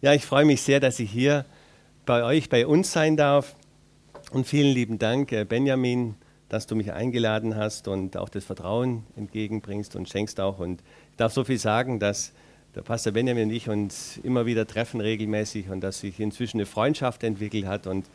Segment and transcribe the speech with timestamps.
[0.00, 1.44] Ja, ich freue mich sehr, dass ich hier
[2.06, 3.54] bei euch, bei uns sein darf.
[4.32, 6.14] Und vielen lieben Dank, äh, Benjamin,
[6.48, 10.58] dass du mich eingeladen hast und auch das Vertrauen entgegenbringst und schenkst auch.
[10.58, 12.32] Und ich darf so viel sagen, dass
[12.74, 16.66] der Pastor Benjamin und ich uns immer wieder treffen regelmäßig und dass sich inzwischen eine
[16.66, 17.86] Freundschaft entwickelt hat.
[17.86, 18.06] Und,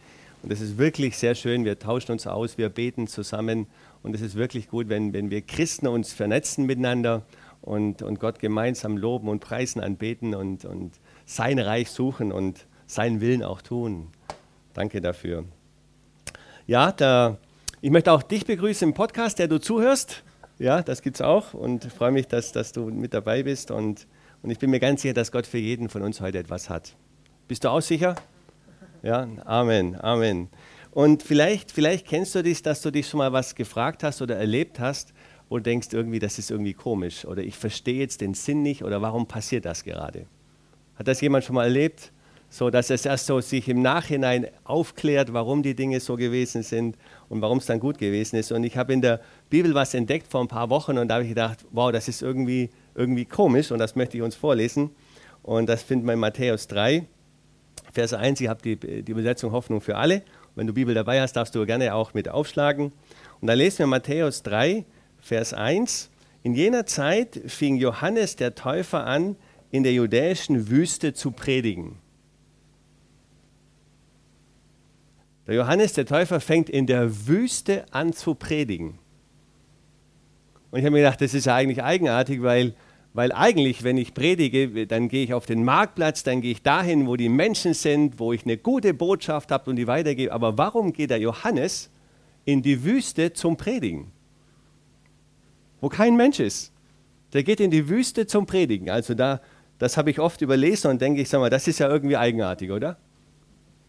[0.43, 1.66] und das ist wirklich sehr schön.
[1.66, 3.68] Wir tauschen uns aus, wir beten zusammen.
[4.04, 7.23] Und es ist wirklich gut, wenn, wenn wir Christen uns vernetzen miteinander
[7.61, 10.91] und, und Gott gemeinsam loben und preisen, anbeten und, und
[11.30, 14.07] sein Reich suchen und seinen Willen auch tun.
[14.74, 15.46] Danke dafür.
[16.65, 17.37] Ja, da,
[17.82, 20.23] ich möchte auch dich begrüßen im Podcast, der du zuhörst.
[20.57, 23.70] Ja, das gibt es auch und freue mich, dass, dass du mit dabei bist.
[23.70, 24.07] Und,
[24.42, 26.96] und ich bin mir ganz sicher, dass Gott für jeden von uns heute etwas hat.
[27.48, 28.15] Bist du auch sicher?
[29.04, 30.50] Ja, Amen, Amen.
[30.89, 34.36] Und vielleicht, vielleicht kennst du dich, dass du dich schon mal was gefragt hast oder
[34.36, 35.14] erlebt hast
[35.48, 39.03] und denkst irgendwie, das ist irgendwie komisch oder ich verstehe jetzt den Sinn nicht oder
[39.03, 40.25] warum passiert das gerade?
[40.99, 42.11] Hat das jemand schon mal erlebt?
[42.49, 46.97] so dass es erst so sich im Nachhinein aufklärt, warum die Dinge so gewesen sind
[47.30, 48.52] und warum es dann gut gewesen ist.
[48.52, 51.23] Und ich habe in der Bibel was entdeckt vor ein paar Wochen und da habe
[51.23, 54.89] ich gedacht, wow, das ist irgendwie, irgendwie komisch und das möchte ich uns vorlesen.
[55.44, 57.06] Und das findet man in Matthäus 3,
[57.94, 58.41] Vers 1.
[58.41, 60.23] Ich habe die, die Übersetzung Hoffnung für alle.
[60.56, 62.91] Wenn du Bibel dabei hast, darfst du gerne auch mit aufschlagen.
[63.41, 64.86] Und da lesen wir Matthäus 3,
[65.19, 66.09] Vers 1.
[66.41, 69.36] In jener Zeit fing Johannes der Täufer an,
[69.72, 71.98] in der judäischen Wüste zu predigen
[75.50, 79.00] Der Johannes der Täufer fängt in der Wüste an zu predigen.
[80.70, 82.75] Und ich habe mir gedacht, das ist ja eigentlich eigenartig, weil,
[83.16, 87.08] weil eigentlich, wenn ich predige, dann gehe ich auf den Marktplatz, dann gehe ich dahin,
[87.08, 90.31] wo die Menschen sind, wo ich eine gute Botschaft habe und die weitergebe.
[90.31, 91.90] Aber warum geht der Johannes
[92.45, 94.12] in die Wüste zum Predigen?
[95.81, 96.72] Wo kein Mensch ist.
[97.34, 98.92] Der geht in die Wüste zum Predigen.
[98.92, 99.42] Also da,
[99.80, 102.72] das habe ich oft überlesen und denke ich, sag mal, das ist ja irgendwie eigenartig,
[102.72, 102.97] oder?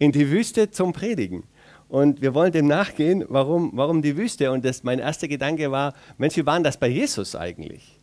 [0.01, 1.45] in die Wüste zum Predigen.
[1.89, 4.51] Und wir wollen dem nachgehen, warum, warum die Wüste?
[4.51, 7.99] Und das, mein erster Gedanke war, Mensch, wie war das bei Jesus eigentlich?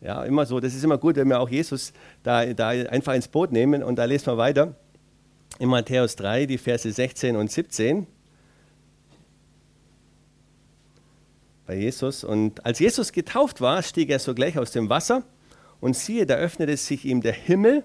[0.00, 1.92] Ja, immer so, das ist immer gut, wenn wir auch Jesus
[2.22, 3.82] da, da einfach ins Boot nehmen.
[3.82, 4.74] Und da lesen wir weiter
[5.58, 8.06] in Matthäus 3, die Verse 16 und 17.
[11.66, 12.22] Bei Jesus.
[12.22, 15.22] Und als Jesus getauft war, stieg er sogleich aus dem Wasser.
[15.80, 17.84] Und siehe, da öffnete sich ihm der Himmel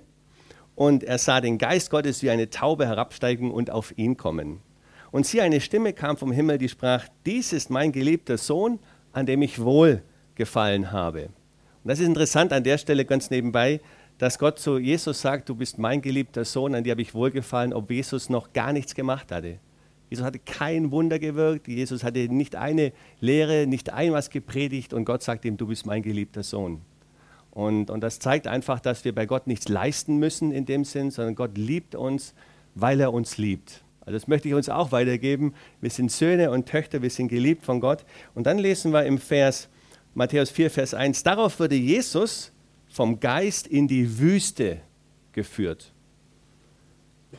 [0.76, 4.60] und er sah den Geist Gottes wie eine Taube herabsteigen und auf ihn kommen.
[5.12, 8.80] Und siehe, eine Stimme kam vom Himmel, die sprach, dies ist mein geliebter Sohn,
[9.14, 10.04] an dem ich wohl
[10.36, 11.30] gefallen habe.
[11.84, 13.80] Und das ist interessant an der Stelle ganz nebenbei,
[14.18, 17.74] dass Gott zu Jesus sagt, du bist mein geliebter Sohn, an dir habe ich wohlgefallen,
[17.74, 19.60] ob Jesus noch gar nichts gemacht hatte.
[20.10, 25.06] Jesus hatte kein Wunder gewirkt, Jesus hatte nicht eine Lehre, nicht ein was gepredigt und
[25.06, 26.82] Gott sagt ihm, du bist mein geliebter Sohn.
[27.56, 31.10] Und, und das zeigt einfach, dass wir bei Gott nichts leisten müssen in dem Sinn,
[31.10, 32.36] sondern Gott liebt uns,
[32.76, 33.82] weil er uns liebt.
[34.02, 35.54] Also das möchte ich uns auch weitergeben.
[35.80, 38.04] Wir sind Söhne und Töchter, wir sind geliebt von Gott.
[38.34, 39.70] Und dann lesen wir im Vers
[40.14, 42.52] Matthäus 4, Vers 1, darauf wurde Jesus
[42.90, 44.82] vom Geist in die Wüste
[45.32, 45.94] geführt.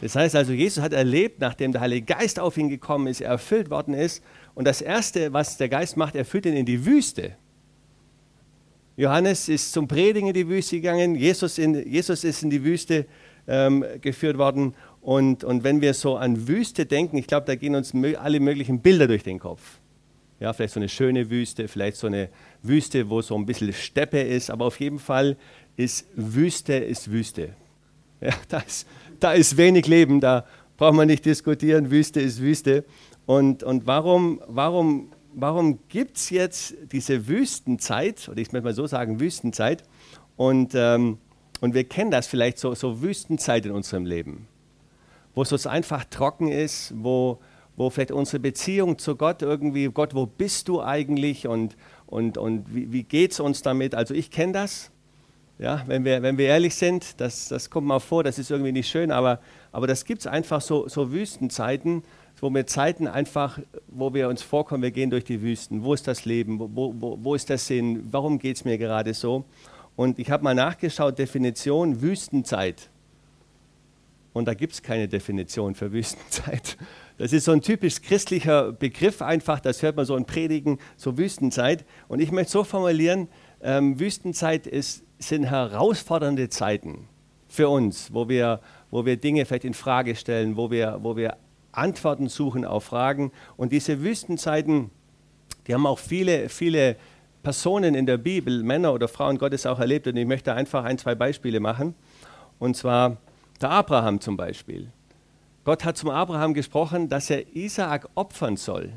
[0.00, 3.32] Das heißt also, Jesus hat erlebt, nachdem der Heilige Geist auf ihn gekommen ist, er
[3.32, 4.22] erfüllt worden ist.
[4.54, 7.36] Und das Erste, was der Geist macht, er führt ihn in die Wüste.
[8.96, 13.06] Johannes ist zum Predigen in die Wüste gegangen, Jesus, in, Jesus ist in die Wüste
[13.46, 14.74] ähm, geführt worden.
[15.02, 18.80] Und, und wenn wir so an Wüste denken, ich glaube, da gehen uns alle möglichen
[18.80, 19.80] Bilder durch den Kopf.
[20.40, 22.28] Ja, vielleicht so eine schöne Wüste, vielleicht so eine
[22.62, 25.36] Wüste, wo so ein bisschen Steppe ist, aber auf jeden Fall
[25.76, 27.50] ist Wüste ist Wüste.
[28.20, 28.86] Ja, da, ist,
[29.20, 30.46] da ist wenig Leben, da
[30.76, 32.84] braucht man nicht diskutieren, Wüste ist Wüste.
[33.26, 38.86] Und, und warum, warum warum gibt es jetzt diese Wüstenzeit, oder ich möchte mal so
[38.86, 39.84] sagen, Wüstenzeit,
[40.36, 41.18] und, ähm,
[41.60, 44.48] und wir kennen das vielleicht so, so Wüstenzeit in unserem Leben,
[45.34, 47.38] wo es einfach trocken ist, wo,
[47.76, 51.76] wo vielleicht unsere Beziehung zu Gott irgendwie, Gott, wo bist du eigentlich und,
[52.06, 53.94] und, und wie, wie geht es uns damit?
[53.94, 54.90] Also ich kenne das,
[55.58, 58.72] ja, wenn wir, wenn wir ehrlich sind, das, das kommt mal vor, das ist irgendwie
[58.72, 59.40] nicht schön, aber,
[59.70, 62.02] aber das gibt es einfach so, so Wüstenzeiten,
[62.40, 65.82] wo wir Zeiten einfach, wo wir uns vorkommen, wir gehen durch die Wüsten.
[65.82, 66.58] Wo ist das Leben?
[66.58, 68.06] Wo, wo, wo ist der Sinn?
[68.10, 69.44] Warum geht es mir gerade so?
[69.96, 72.90] Und ich habe mal nachgeschaut, Definition Wüstenzeit.
[74.34, 76.76] Und da gibt es keine Definition für Wüstenzeit.
[77.16, 81.16] Das ist so ein typisch christlicher Begriff einfach, das hört man so in Predigen, so
[81.16, 81.86] Wüstenzeit.
[82.08, 83.28] Und ich möchte so formulieren,
[83.62, 87.08] ähm, Wüstenzeit ist, sind herausfordernde Zeiten
[87.48, 88.60] für uns, wo wir,
[88.90, 91.38] wo wir Dinge vielleicht in Frage stellen, wo wir, wo wir
[91.76, 93.32] Antworten suchen auf Fragen.
[93.56, 94.90] Und diese Wüstenzeiten,
[95.66, 96.96] die haben auch viele, viele
[97.42, 100.06] Personen in der Bibel, Männer oder Frauen Gottes auch erlebt.
[100.06, 101.94] Und ich möchte einfach ein, zwei Beispiele machen.
[102.58, 103.18] Und zwar
[103.60, 104.90] Der Abraham zum Beispiel.
[105.64, 108.92] Gott hat zum Abraham gesprochen, dass er Isaak opfern soll.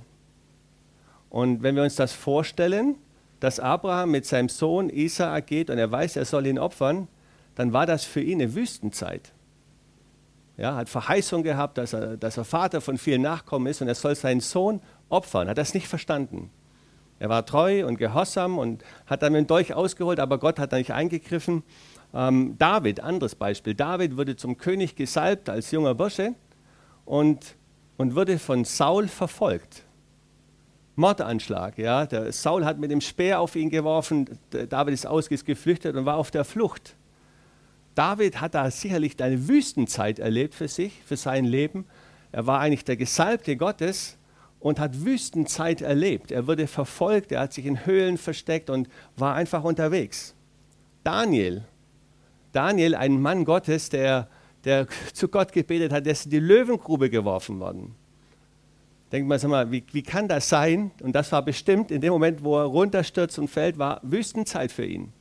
[1.30, 2.96] Und wenn wir uns das vorstellen,
[3.40, 7.08] dass Abraham mit seinem Sohn Isaak geht und er weiß, er soll ihn opfern,
[7.56, 9.32] dann war das für ihn eine Wüstenzeit.
[10.60, 13.96] Ja, hat Verheißung gehabt, dass er, dass er Vater von vielen Nachkommen ist und er
[13.96, 15.48] soll seinen Sohn opfern.
[15.48, 16.50] Hat das nicht verstanden.
[17.18, 20.74] Er war treu und gehorsam und hat dann mit dem Dolch ausgeholt, aber Gott hat
[20.74, 21.64] da nicht eingegriffen.
[22.14, 23.74] Ähm, David, anderes Beispiel.
[23.74, 26.36] David wurde zum König gesalbt als junger Bursche
[27.06, 27.56] und,
[27.96, 29.86] und wurde von Saul verfolgt.
[30.96, 31.78] Mordanschlag.
[31.78, 32.06] Ja?
[32.06, 36.32] Der Saul hat mit dem Speer auf ihn geworfen, David ist ausgeflüchtet und war auf
[36.32, 36.98] der Flucht.
[37.96, 41.86] David hat da sicherlich eine Wüstenzeit erlebt für sich, für sein Leben.
[42.32, 44.18] Er war eigentlich der Gesalbte Gottes
[44.60, 46.32] und hat Wüstenzeit erlebt.
[46.32, 50.36] Er wurde verfolgt, er hat sich in Höhlen versteckt und war einfach unterwegs.
[51.04, 51.66] Daniel,
[52.52, 54.28] Daniel, ein Mann Gottes, der,
[54.64, 57.96] der zu Gott gebetet hat, der ist in die Löwengrube geworfen worden.
[59.12, 60.92] Denkt man, sag mal, wie, wie kann das sein?
[61.02, 64.86] Und das war bestimmt in dem Moment, wo er runterstürzt und fällt, war Wüstenzeit für
[64.86, 65.12] ihn.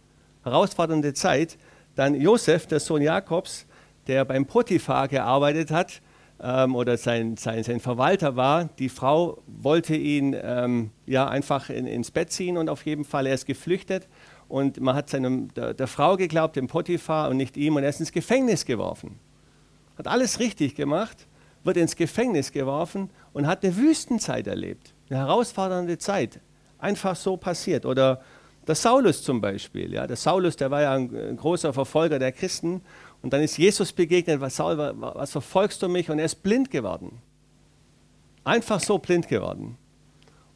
[0.42, 1.56] Herausfordernde Zeit.
[1.98, 3.66] Dann Josef, der Sohn Jakobs,
[4.06, 6.00] der beim Potiphar gearbeitet hat
[6.40, 8.66] ähm, oder sein, sein, sein Verwalter war.
[8.78, 13.26] Die Frau wollte ihn ähm, ja, einfach in, ins Bett ziehen und auf jeden Fall,
[13.26, 14.06] er ist geflüchtet.
[14.46, 17.88] Und man hat seinem, der, der Frau geglaubt, dem Potiphar und nicht ihm, und er
[17.88, 19.18] ist ins Gefängnis geworfen.
[19.96, 21.26] Hat alles richtig gemacht
[21.64, 26.38] wird ins Gefängnis geworfen und hat eine Wüstenzeit erlebt, eine herausfordernde Zeit.
[26.78, 27.84] Einfach so passiert.
[27.84, 28.20] Oder
[28.68, 29.94] der Saulus zum Beispiel.
[29.94, 32.82] Ja, der Saulus, der war ja ein, ein großer Verfolger der Christen.
[33.22, 36.10] Und dann ist Jesus begegnet, was, Saul, was verfolgst du mich?
[36.10, 37.18] Und er ist blind geworden.
[38.44, 39.78] Einfach so blind geworden.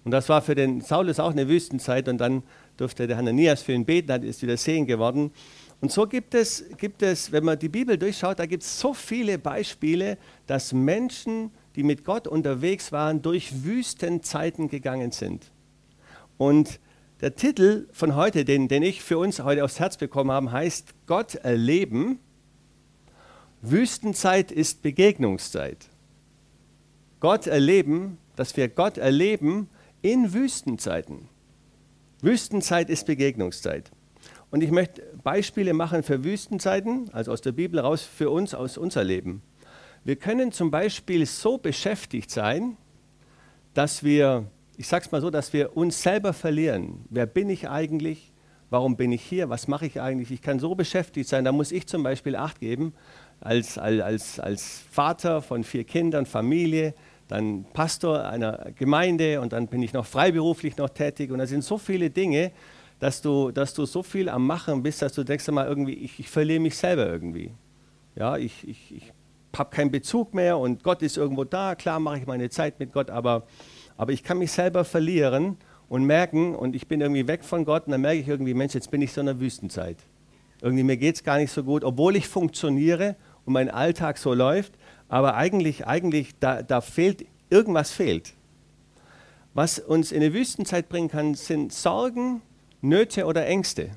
[0.04, 2.06] Und das war für den Saulus auch eine Wüstenzeit.
[2.06, 2.42] Und dann
[2.76, 5.32] durfte der Hananias für ihn beten, hat ist wieder sehen geworden.
[5.80, 8.92] Und so gibt es, gibt es, wenn man die Bibel durchschaut, da gibt es so
[8.92, 15.50] viele Beispiele, dass Menschen, die mit Gott unterwegs waren, durch Wüstenzeiten gegangen sind.
[16.36, 16.78] Und
[17.22, 20.92] der Titel von heute, den, den ich für uns heute aufs Herz bekommen habe, heißt
[21.06, 22.19] Gott erleben.
[23.62, 25.88] Wüstenzeit ist Begegnungszeit.
[27.20, 29.69] Gott erleben, dass wir Gott erleben
[30.02, 31.28] in Wüstenzeiten.
[32.20, 33.92] Wüstenzeit ist Begegnungszeit.
[34.50, 38.76] Und ich möchte Beispiele machen für Wüstenzeiten, also aus der Bibel raus für uns, aus
[38.76, 39.42] unser Leben.
[40.02, 42.76] Wir können zum Beispiel so beschäftigt sein,
[43.74, 44.50] dass wir,
[44.82, 47.05] ich sage es mal so, dass wir uns selber verlieren.
[47.08, 48.32] Wer bin ich eigentlich?
[48.69, 49.49] Warum bin ich hier?
[49.49, 50.32] Was mache ich eigentlich?
[50.32, 52.93] Ich kann so beschäftigt sein, da muss ich zum Beispiel Acht geben,
[53.38, 56.94] als, als, als Vater von vier Kindern, Familie,
[57.29, 61.31] dann Pastor einer Gemeinde und dann bin ich noch freiberuflich noch tätig.
[61.31, 62.50] Und da sind so viele Dinge,
[62.99, 66.19] dass du, dass du so viel am Machen bist, dass du denkst mal irgendwie, ich,
[66.19, 67.52] ich verliere mich selber irgendwie.
[68.17, 69.12] Ja, ich, ich, ich
[69.56, 71.76] habe keinen Bezug mehr und Gott ist irgendwo da.
[71.76, 73.46] Klar mache ich meine Zeit mit Gott, aber,
[73.96, 75.56] aber ich kann mich selber verlieren
[75.88, 78.74] und merken, und ich bin irgendwie weg von Gott und dann merke ich irgendwie, Mensch,
[78.74, 79.98] jetzt bin ich so in einer Wüstenzeit.
[80.62, 84.32] Irgendwie mir geht es gar nicht so gut, obwohl ich funktioniere und mein Alltag so
[84.32, 84.72] läuft,
[85.08, 88.34] aber eigentlich, eigentlich da, da fehlt, irgendwas fehlt.
[89.54, 92.40] Was uns in eine Wüstenzeit bringen kann, sind Sorgen,
[92.80, 93.90] Nöte oder Ängste.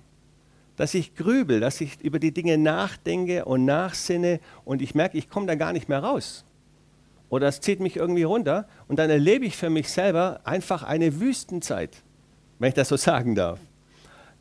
[0.76, 5.30] Dass ich grübel, dass ich über die Dinge nachdenke und nachsinne und ich merke, ich
[5.30, 6.44] komme da gar nicht mehr raus.
[7.30, 11.20] Oder es zieht mich irgendwie runter und dann erlebe ich für mich selber einfach eine
[11.20, 12.04] Wüstenzeit,
[12.60, 13.60] wenn ich das so sagen darf.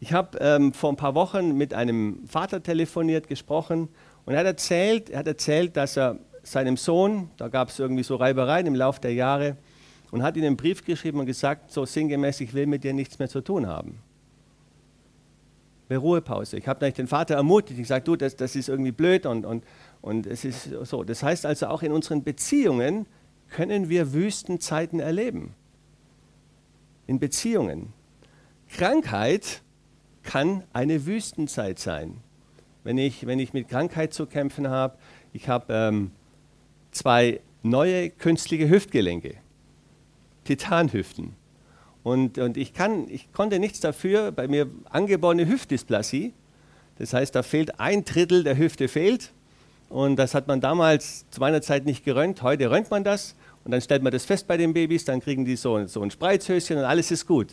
[0.00, 3.88] Ich habe ähm, vor ein paar Wochen mit einem Vater telefoniert, gesprochen
[4.26, 8.02] und er hat erzählt, er hat erzählt, dass er seinem Sohn, da gab es irgendwie
[8.02, 9.56] so Reibereien im Laufe der Jahre,
[10.10, 13.18] und hat ihm einen Brief geschrieben und gesagt, so sinngemäß, ich will mit dir nichts
[13.18, 13.98] mehr zu tun haben
[15.88, 16.56] eine Ruhepause.
[16.56, 19.64] Ich habe den Vater ermutigt, ich sage, du, das, das ist irgendwie blöd und, und,
[20.04, 21.02] und es ist so.
[21.02, 23.06] Das heißt also, auch in unseren Beziehungen
[23.48, 25.54] können wir Wüstenzeiten erleben.
[27.06, 27.94] In Beziehungen.
[28.68, 29.62] Krankheit
[30.22, 32.18] kann eine Wüstenzeit sein.
[32.82, 34.98] Wenn ich, wenn ich mit Krankheit zu kämpfen habe,
[35.32, 36.10] ich habe ähm,
[36.90, 39.36] zwei neue künstliche Hüftgelenke,
[40.44, 41.34] Titanhüften.
[42.02, 46.34] Und, und ich, kann, ich konnte nichts dafür, bei mir angeborene Hüftdysplasie.
[46.98, 49.32] Das heißt, da fehlt ein Drittel der Hüfte fehlt.
[49.94, 52.42] Und das hat man damals zu meiner Zeit nicht gerönt.
[52.42, 55.44] Heute rönt man das und dann stellt man das fest bei den Babys, dann kriegen
[55.44, 57.52] die so, so ein Spreizhöschen und alles ist gut.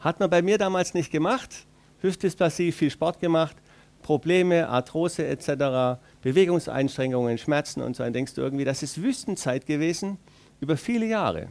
[0.00, 1.64] Hat man bei mir damals nicht gemacht.
[2.00, 3.56] Hüftdysplasie, viel Sport gemacht,
[4.02, 8.02] Probleme, Arthrose etc., Bewegungseinschränkungen, Schmerzen und so.
[8.02, 10.18] Dann denkst du irgendwie, das ist Wüstenzeit gewesen
[10.58, 11.50] über viele Jahre.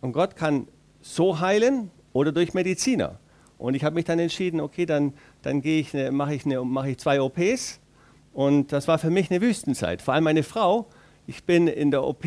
[0.00, 0.66] Und Gott kann
[1.00, 3.20] so heilen oder durch Mediziner.
[3.56, 7.20] Und ich habe mich dann entschieden, okay, dann, dann ich, mache ich, mach ich zwei
[7.20, 7.78] OPs
[8.36, 10.02] Und das war für mich eine Wüstenzeit.
[10.02, 10.90] Vor allem meine Frau.
[11.26, 12.26] Ich bin in der OP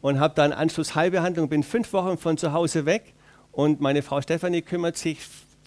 [0.00, 3.14] und habe dann Anschlussheilbehandlung, bin fünf Wochen von zu Hause weg.
[3.50, 5.18] Und meine Frau Stefanie kümmert sich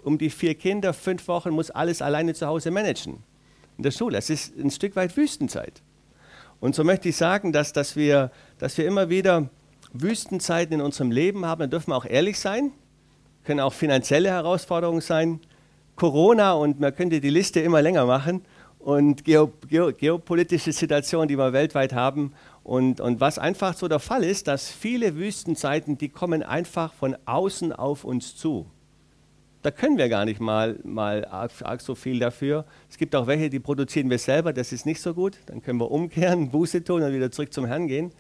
[0.04, 0.94] um die vier Kinder.
[0.94, 3.24] Fünf Wochen muss alles alleine zu Hause managen.
[3.76, 4.18] In der Schule.
[4.18, 5.82] Es ist ein Stück weit Wüstenzeit.
[6.62, 9.50] Und so möchte ich sagen, dass, dass, wir, dass wir immer wieder
[9.92, 11.60] Wüstenzeiten in unserem Leben haben.
[11.60, 12.72] Da dürfen wir auch ehrlich sein.
[13.44, 15.42] Können auch finanzielle Herausforderungen sein.
[15.98, 18.46] Corona und man könnte die Liste immer länger machen
[18.88, 22.32] und geo, geo, geopolitische Situationen, die wir weltweit haben.
[22.64, 27.18] Und, und was einfach so der Fall ist, dass viele Wüstenzeiten, die kommen einfach von
[27.26, 28.66] außen auf uns zu.
[29.62, 32.64] Da können wir gar nicht mal, mal arg, arg so viel dafür.
[32.90, 35.38] Es gibt auch welche, die produzieren wir selber, das ist nicht so gut.
[35.48, 38.14] Dann können wir umkehren, Buße tun und wieder zurück zum Herrn gehen.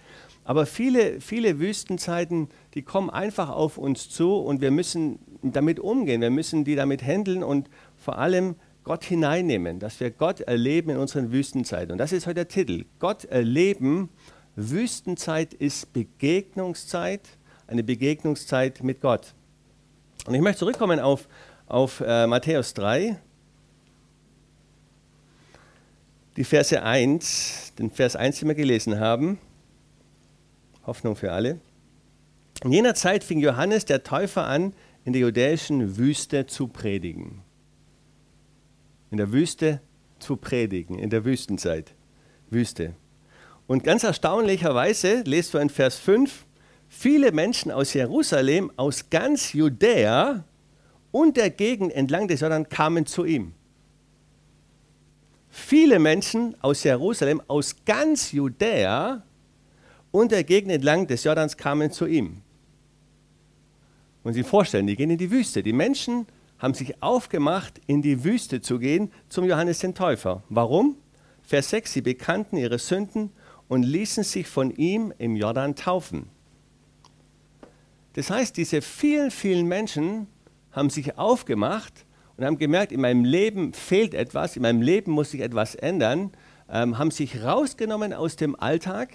[0.43, 6.19] Aber viele, viele Wüstenzeiten, die kommen einfach auf uns zu und wir müssen damit umgehen.
[6.19, 8.55] Wir müssen die damit handeln und vor allem
[8.87, 11.91] Gott hineinnehmen, dass wir Gott erleben in unseren Wüstenzeiten.
[11.91, 12.85] Und das ist heute der Titel.
[12.99, 14.07] Gott erleben.
[14.55, 17.19] Wüstenzeit ist Begegnungszeit,
[17.67, 19.33] eine Begegnungszeit mit Gott.
[20.25, 21.27] Und ich möchte zurückkommen auf,
[21.65, 23.19] auf äh, Matthäus 3,
[26.37, 29.37] die Verse 1, den Vers 1, den wir gelesen haben.
[30.85, 31.59] Hoffnung für alle.
[32.63, 37.43] In jener Zeit fing Johannes der Täufer an, in der judäischen Wüste zu predigen
[39.11, 39.81] in der Wüste
[40.19, 41.93] zu predigen, in der Wüstenzeit.
[42.49, 42.93] Wüste.
[43.67, 46.45] Und ganz erstaunlicherweise lest du in Vers 5,
[46.87, 50.45] viele Menschen aus Jerusalem, aus ganz Judäa
[51.11, 53.53] und der Gegend entlang des Jordan kamen zu ihm.
[55.49, 59.23] Viele Menschen aus Jerusalem, aus ganz Judäa
[60.11, 62.41] und der Gegend entlang des Jordans kamen zu ihm.
[64.23, 65.63] Und Sie vorstellen, die gehen in die Wüste.
[65.63, 66.27] Die Menschen
[66.59, 70.43] haben sich aufgemacht, in die Wüste zu gehen zum Johannes den Täufer.
[70.49, 70.97] Warum?
[71.43, 73.31] Vers 6, sie bekannten ihre Sünden
[73.67, 76.29] und ließen sich von ihm im Jordan taufen.
[78.13, 80.27] Das heißt, diese vielen, vielen Menschen
[80.71, 85.31] haben sich aufgemacht und haben gemerkt, in meinem Leben fehlt etwas, in meinem Leben muss
[85.31, 86.31] sich etwas ändern,
[86.69, 89.09] ähm, haben sich rausgenommen aus dem Alltag.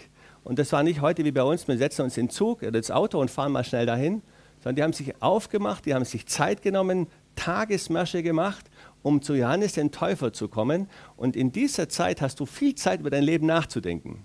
[0.45, 2.77] Und das war nicht heute wie bei uns, wir setzen uns in den Zug oder
[2.77, 4.23] ins Auto und fahren mal schnell dahin,
[4.63, 8.71] sondern die haben sich aufgemacht, die haben sich Zeit genommen, Tagesmärsche gemacht,
[9.03, 10.89] um zu Johannes den Täufer zu kommen.
[11.17, 14.25] Und in dieser Zeit hast du viel Zeit über dein Leben nachzudenken.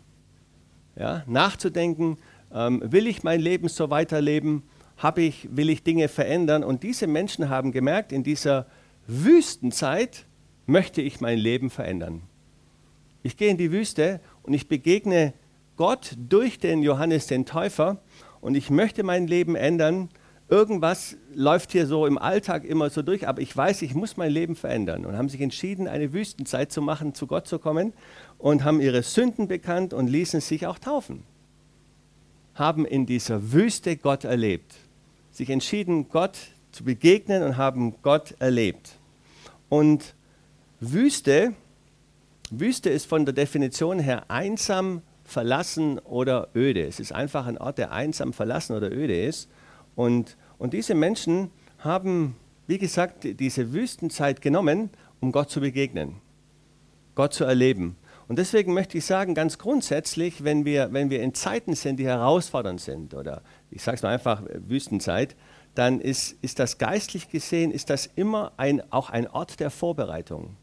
[0.96, 2.18] Ja, nachzudenken,
[2.54, 4.64] ähm, will ich mein Leben so weiterleben?
[4.98, 6.64] Hab ich, will ich Dinge verändern?
[6.64, 8.68] Und diese Menschen haben gemerkt, in dieser
[9.06, 10.26] Wüstenzeit
[10.66, 12.24] möchte ich mein Leben verändern.
[13.24, 15.34] Ich gehe in die Wüste und ich begegne
[15.76, 18.02] Gott durch den Johannes den Täufer
[18.42, 20.10] und ich möchte mein Leben ändern
[20.50, 24.32] irgendwas läuft hier so im Alltag immer so durch, aber ich weiß, ich muss mein
[24.32, 27.94] Leben verändern und haben sich entschieden, eine Wüstenzeit zu machen, zu Gott zu kommen
[28.38, 31.24] und haben ihre Sünden bekannt und ließen sich auch taufen.
[32.56, 34.76] Haben in dieser Wüste Gott erlebt,
[35.32, 36.38] sich entschieden, Gott
[36.72, 38.92] zu begegnen und haben Gott erlebt.
[39.70, 40.16] Und
[40.80, 41.54] Wüste,
[42.50, 46.86] Wüste ist von der Definition her einsam, verlassen oder öde.
[46.86, 49.50] Es ist einfach ein Ort, der einsam, verlassen oder öde ist.
[49.98, 51.50] Und, und diese Menschen
[51.80, 52.36] haben,
[52.68, 56.18] wie gesagt, diese Wüstenzeit genommen, um Gott zu begegnen,
[57.16, 57.96] Gott zu erleben.
[58.28, 62.06] Und deswegen möchte ich sagen, ganz grundsätzlich, wenn wir, wenn wir in Zeiten sind, die
[62.06, 65.36] herausfordernd sind, oder ich sage es mal einfach Wüstenzeit,
[65.74, 70.58] dann ist, ist das geistlich gesehen, ist das immer ein, auch ein Ort der Vorbereitung.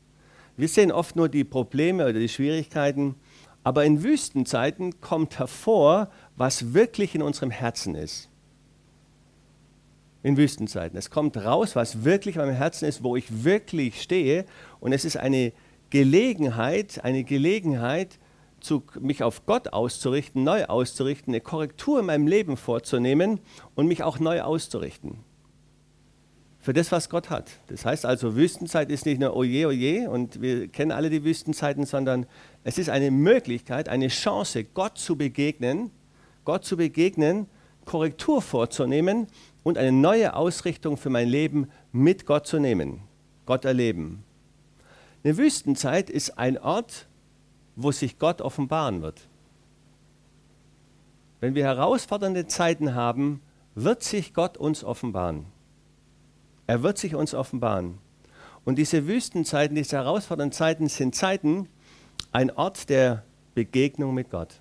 [0.57, 3.17] Wir sehen oft nur die Probleme oder die Schwierigkeiten,
[3.65, 8.31] aber in Wüstenzeiten kommt hervor, was wirklich in unserem Herzen ist
[10.25, 10.99] in Wüstenzeiten.
[10.99, 14.47] Es kommt raus, was wirklich in meinem Herzen ist, wo ich wirklich stehe.
[14.81, 15.53] Und es ist eine
[15.91, 18.19] Gelegenheit, eine Gelegenheit,
[18.59, 23.39] zu, mich auf Gott auszurichten, neu auszurichten, eine Korrektur in meinem Leben vorzunehmen
[23.75, 25.19] und mich auch neu auszurichten.
[26.59, 27.51] Für das, was Gott hat.
[27.67, 31.85] Das heißt also, Wüstenzeit ist nicht nur oje, oje und wir kennen alle die Wüstenzeiten,
[31.85, 32.25] sondern
[32.63, 35.91] es ist eine Möglichkeit, eine Chance, Gott zu begegnen,
[36.47, 37.47] Gott zu begegnen,
[37.85, 39.27] Korrektur vorzunehmen
[39.63, 43.01] und eine neue Ausrichtung für mein Leben mit Gott zu nehmen.
[43.47, 44.25] Gott erleben.
[45.23, 47.07] Eine Wüstenzeit ist ein Ort,
[47.77, 49.29] wo sich Gott offenbaren wird.
[51.41, 53.41] Wenn wir herausfordernde Zeiten haben,
[53.75, 55.47] wird sich Gott uns offenbaren.
[56.67, 57.99] Er wird sich uns offenbaren.
[58.65, 61.69] Und diese Wüstenzeiten, diese herausfordernden Zeiten sind Zeiten,
[62.33, 63.25] ein Ort der
[63.55, 64.61] Begegnung mit Gott.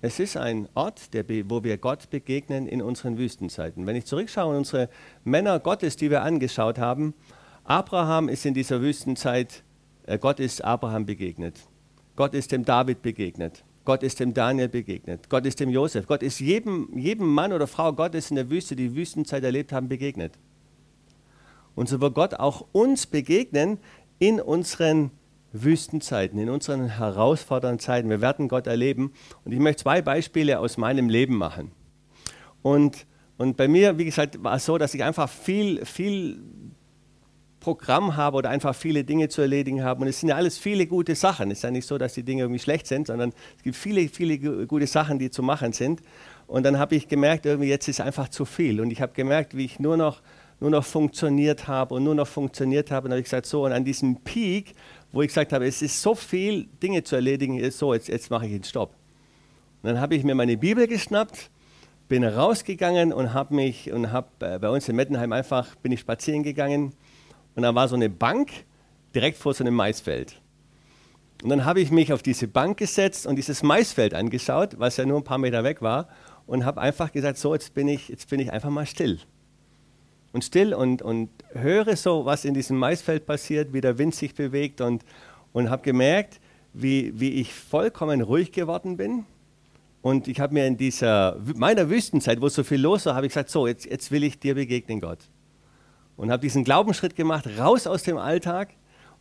[0.00, 3.84] Es ist ein Ort, der, wo wir Gott begegnen in unseren Wüstenzeiten.
[3.84, 4.88] Wenn ich zurückschaue an unsere
[5.24, 7.14] Männer Gottes, die wir angeschaut haben,
[7.64, 9.64] Abraham ist in dieser Wüstenzeit,
[10.06, 11.66] äh, Gott ist Abraham begegnet.
[12.14, 13.64] Gott ist dem David begegnet.
[13.84, 15.28] Gott ist dem Daniel begegnet.
[15.28, 16.06] Gott ist dem Josef.
[16.06, 19.88] Gott ist jedem, jedem Mann oder Frau Gottes in der Wüste, die Wüstenzeit erlebt haben,
[19.88, 20.34] begegnet.
[21.74, 23.78] Und so wird Gott auch uns begegnen
[24.18, 25.10] in unseren
[25.52, 28.10] Wüstenzeiten, in unseren herausfordernden Zeiten.
[28.10, 29.12] Wir werden Gott erleben.
[29.44, 31.72] Und ich möchte zwei Beispiele aus meinem Leben machen.
[32.62, 33.06] Und,
[33.38, 36.42] und bei mir, wie gesagt, war es so, dass ich einfach viel, viel
[37.60, 40.02] Programm habe oder einfach viele Dinge zu erledigen habe.
[40.02, 41.50] Und es sind ja alles viele gute Sachen.
[41.50, 44.08] Es ist ja nicht so, dass die Dinge irgendwie schlecht sind, sondern es gibt viele,
[44.08, 46.00] viele gute Sachen, die zu machen sind.
[46.46, 48.80] Und dann habe ich gemerkt, irgendwie jetzt ist einfach zu viel.
[48.80, 50.22] Und ich habe gemerkt, wie ich nur noch,
[50.60, 53.04] nur noch funktioniert habe und nur noch funktioniert habe.
[53.04, 54.74] Und dann habe ich gesagt, so, und an diesem Peak,
[55.12, 58.46] wo ich gesagt habe, es ist so viel Dinge zu erledigen, so, jetzt, jetzt mache
[58.46, 58.94] ich einen Stopp.
[59.82, 61.50] Und dann habe ich mir meine Bibel geschnappt,
[62.08, 66.00] bin rausgegangen und habe mich und habe äh, bei uns in Mettenheim einfach bin ich
[66.00, 66.94] spazieren gegangen
[67.54, 68.50] und da war so eine Bank
[69.14, 70.40] direkt vor so einem Maisfeld.
[71.42, 75.06] Und dann habe ich mich auf diese Bank gesetzt und dieses Maisfeld angeschaut, was ja
[75.06, 76.08] nur ein paar Meter weg war,
[76.46, 79.20] und habe einfach gesagt, so, jetzt bin ich, jetzt bin ich einfach mal still.
[80.32, 84.34] Und still und, und höre so, was in diesem Maisfeld passiert, wie der Wind sich
[84.34, 85.04] bewegt und,
[85.52, 86.40] und habe gemerkt,
[86.74, 89.24] wie, wie ich vollkommen ruhig geworden bin.
[90.02, 93.32] Und ich habe mir in dieser, meiner Wüstenzeit, wo so viel los war, habe ich
[93.32, 95.20] gesagt, so, jetzt, jetzt will ich dir begegnen, Gott
[96.18, 98.70] und habe diesen Glaubensschritt gemacht, raus aus dem Alltag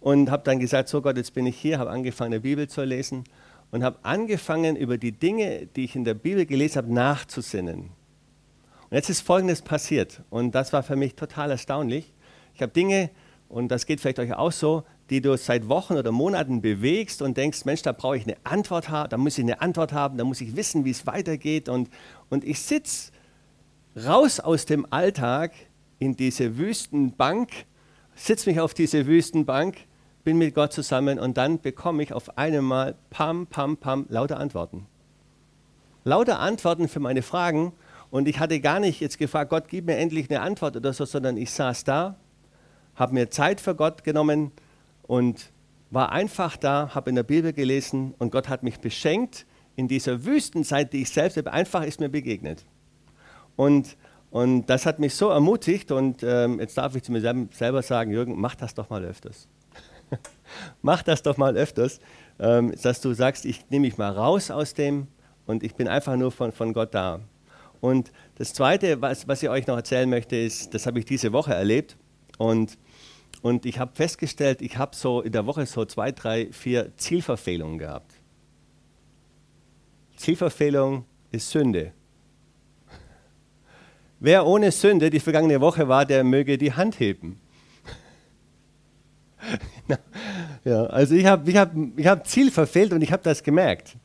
[0.01, 2.83] und habe dann gesagt, so Gott, jetzt bin ich hier, habe angefangen, die Bibel zu
[2.83, 3.23] lesen
[3.71, 7.91] und habe angefangen, über die Dinge, die ich in der Bibel gelesen habe, nachzusinnen.
[8.89, 12.13] Und jetzt ist Folgendes passiert und das war für mich total erstaunlich.
[12.53, 13.09] Ich habe Dinge,
[13.49, 17.37] und das geht vielleicht euch auch so, die du seit Wochen oder Monaten bewegst und
[17.37, 20.23] denkst, Mensch, da brauche ich eine Antwort haben, da muss ich eine Antwort haben, da
[20.23, 21.69] muss ich wissen, wie es weitergeht.
[21.69, 21.89] Und,
[22.29, 23.11] und ich sitze
[23.95, 25.51] raus aus dem Alltag
[25.99, 27.49] in diese Wüstenbank,
[28.15, 29.77] sitze mich auf diese Wüstenbank,
[30.23, 34.87] bin mit Gott zusammen und dann bekomme ich auf einmal pam, pam, pam, lauter Antworten.
[36.03, 37.73] Lauter Antworten für meine Fragen
[38.09, 41.05] und ich hatte gar nicht jetzt gefragt, Gott, gib mir endlich eine Antwort oder so,
[41.05, 42.15] sondern ich saß da,
[42.95, 44.51] habe mir Zeit für Gott genommen
[45.03, 45.51] und
[45.89, 50.25] war einfach da, habe in der Bibel gelesen und Gott hat mich beschenkt in dieser
[50.25, 52.65] Wüstenzeit, die ich selbst habe, einfach ist mir begegnet.
[53.55, 53.97] Und
[54.29, 58.11] und das hat mich so ermutigt und ähm, jetzt darf ich zu mir selber sagen,
[58.11, 59.47] Jürgen, mach das doch mal öfters.
[60.81, 61.99] mach das doch mal öfters,
[62.39, 65.07] ähm, dass du sagst, ich nehme mich mal raus aus dem
[65.45, 67.21] und ich bin einfach nur von, von Gott da.
[67.79, 71.31] Und das Zweite, was, was ich euch noch erzählen möchte, ist, das habe ich diese
[71.31, 71.97] Woche erlebt
[72.37, 72.77] und,
[73.41, 77.77] und ich habe festgestellt, ich habe so in der Woche so zwei, drei, vier Zielverfehlungen
[77.77, 78.13] gehabt.
[80.15, 81.93] Zielverfehlung ist Sünde.
[84.19, 87.39] Wer ohne Sünde die vergangene Woche war, der möge die Hand heben.
[90.65, 93.95] ja, also ich habe ich hab, ich hab Ziel verfehlt und ich habe das gemerkt.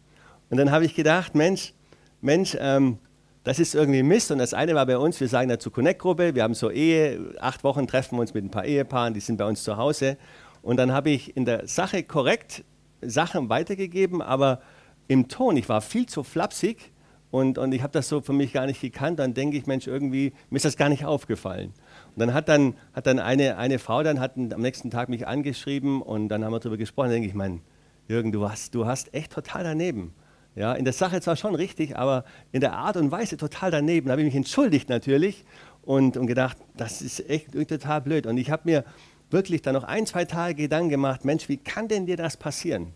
[0.50, 1.72] Und dann habe ich gedacht, Mensch,
[2.20, 2.98] Mensch, ähm,
[3.44, 4.30] das ist irgendwie Mist.
[4.30, 7.64] Und das eine war bei uns, wir sagen dazu Connect-Gruppe, wir haben so Ehe, acht
[7.64, 10.16] Wochen treffen wir uns mit ein paar Ehepaaren, die sind bei uns zu Hause.
[10.62, 12.64] Und dann habe ich in der Sache korrekt
[13.00, 14.60] Sachen weitergegeben, aber
[15.08, 16.92] im Ton, ich war viel zu flapsig
[17.32, 19.18] und, und ich habe das so für mich gar nicht gekannt.
[19.18, 21.72] Dann denke ich, Mensch, irgendwie, mir ist das gar nicht aufgefallen.
[22.14, 25.26] Und dann hat dann, hat dann eine, eine Frau dann hat am nächsten Tag mich
[25.26, 27.06] angeschrieben und dann haben wir darüber gesprochen.
[27.06, 27.62] Dann denke ich, mein,
[28.06, 30.12] Jürgen, du hast, du hast echt total daneben.
[30.54, 34.06] Ja, in der Sache zwar schon richtig, aber in der Art und Weise total daneben.
[34.06, 35.44] Da habe ich mich entschuldigt natürlich
[35.82, 38.26] und, und gedacht, das ist echt total blöd.
[38.26, 38.84] Und ich habe mir
[39.30, 42.92] wirklich dann noch ein, zwei Tage Gedanken gemacht, Mensch, wie kann denn dir das passieren?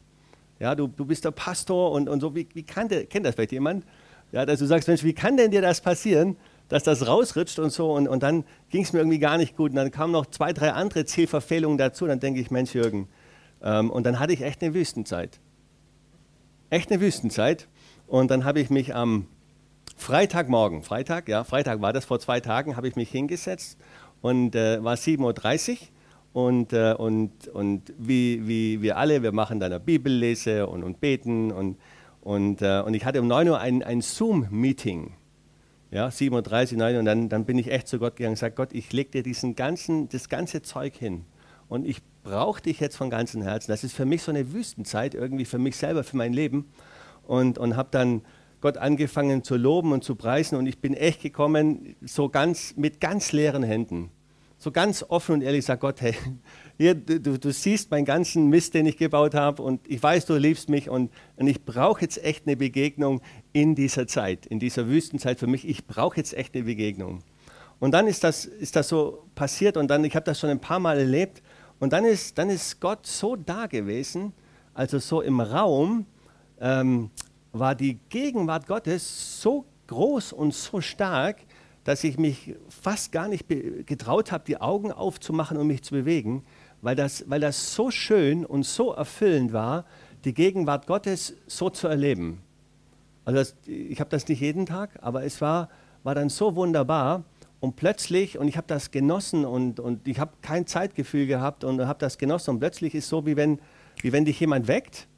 [0.59, 3.35] Ja, du, du bist der Pastor und, und so, wie, wie kann der, kennt das
[3.35, 3.85] vielleicht jemand?
[4.33, 6.37] Ja, dass du sagst, Mensch, wie kann denn dir das passieren,
[6.69, 9.71] dass das rausrutscht und so und, und dann ging es mir irgendwie gar nicht gut
[9.71, 13.09] und dann kamen noch zwei, drei andere Zielverfehlungen dazu und dann denke ich, Mensch Jürgen,
[13.63, 15.41] ähm, und dann hatte ich echt eine Wüstenzeit.
[16.71, 17.69] Echt eine Wüstenzeit
[18.07, 19.27] und dann habe ich mich am
[19.97, 23.79] Freitagmorgen, Freitag, ja, Freitag war das, vor zwei Tagen, habe ich mich hingesetzt
[24.21, 25.79] und äh, war 7.30 Uhr
[26.33, 31.01] und, äh, und, und wie, wie wir alle, wir machen dann eine Bibellese und, und
[31.01, 31.77] beten und
[32.27, 35.13] und, äh, und ich hatte um 9 Uhr ein, ein Zoom-Meeting.
[35.93, 36.99] Ja, 7.30 Uhr, 9 Uhr.
[36.99, 39.23] Und dann, dann bin ich echt zu Gott gegangen und gesagt, Gott, ich lege dir
[39.23, 41.25] diesen ganzen, das ganze Zeug hin.
[41.69, 43.71] Und ich brauche dich jetzt von ganzem Herzen.
[43.71, 46.67] Das ist für mich so eine Wüstenzeit, irgendwie für mich selber, für mein Leben.
[47.25, 48.23] Und, und habe dann
[48.61, 50.57] Gott angefangen zu loben und zu preisen.
[50.57, 54.11] Und ich bin echt gekommen, so ganz, mit ganz leeren Händen.
[54.59, 56.15] So ganz offen und ehrlich sagt Gott, hey,
[56.79, 60.35] hier, du, du, siehst meinen ganzen Mist, den ich gebaut habe und ich weiß, du
[60.35, 63.21] liebst mich und, und ich brauche jetzt echt eine Begegnung
[63.53, 65.69] in dieser Zeit, in dieser Wüstenzeit für mich.
[65.69, 67.23] Ich brauche jetzt echt eine Begegnung.
[67.79, 70.61] Und dann ist das, ist das so passiert und dann, ich habe das schon ein
[70.61, 71.43] paar Mal erlebt.
[71.79, 74.33] Und dann ist, dann ist Gott so da gewesen,
[74.75, 76.07] also so im Raum,
[76.61, 77.11] ähm,
[77.53, 81.39] war die Gegenwart Gottes so groß und so stark,
[81.85, 86.45] dass ich mich fast gar nicht getraut habe, die Augen aufzumachen und mich zu bewegen,
[86.83, 89.85] weil das, weil das so schön und so erfüllend war,
[90.25, 92.43] die Gegenwart Gottes so zu erleben.
[93.25, 95.69] Also das, ich habe das nicht jeden Tag, aber es war,
[96.03, 97.25] war dann so wunderbar
[97.61, 101.81] und plötzlich, und ich habe das genossen und, und ich habe kein Zeitgefühl gehabt und
[101.87, 103.61] habe das genossen und plötzlich ist es so, wie wenn,
[104.03, 105.09] wie wenn dich jemand weckt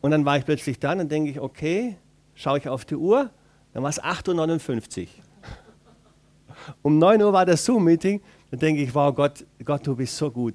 [0.00, 1.96] und dann war ich plötzlich da und denke ich, okay,
[2.34, 3.30] schaue ich auf die Uhr,
[3.72, 5.08] dann war es 8.59 Uhr.
[6.82, 10.30] Um 9 Uhr war das Zoom-Meeting, dann denke ich, wow, Gott, Gott, du bist so
[10.30, 10.54] gut.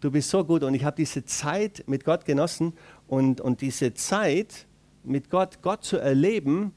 [0.00, 2.74] Du bist so gut und ich habe diese Zeit mit Gott genossen
[3.06, 4.66] und, und diese Zeit
[5.02, 6.72] mit Gott, Gott zu erleben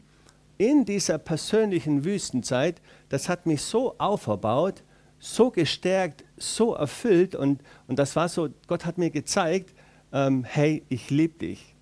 [0.57, 4.83] in dieser persönlichen Wüstenzeit, das hat mich so auferbaut,
[5.19, 9.73] so gestärkt, so erfüllt und, und das war so, Gott hat mir gezeigt,
[10.13, 11.75] ähm, hey, ich liebe dich